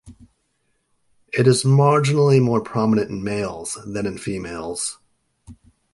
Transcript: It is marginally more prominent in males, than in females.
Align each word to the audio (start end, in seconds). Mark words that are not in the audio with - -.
It 1.31 1.45
is 1.45 1.63
marginally 1.63 2.41
more 2.41 2.59
prominent 2.59 3.11
in 3.11 3.23
males, 3.23 3.77
than 3.85 4.07
in 4.07 4.17
females. 4.17 4.97